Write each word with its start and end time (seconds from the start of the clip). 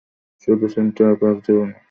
শুধু 0.43 0.65
central 0.75 1.13
park 1.21 1.37
যাওয়ার 1.45 1.67
লোক। 1.67 1.77